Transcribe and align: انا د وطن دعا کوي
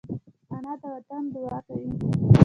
انا 0.53 0.73
د 0.81 0.83
وطن 0.93 1.23
دعا 1.33 1.57
کوي 1.65 1.89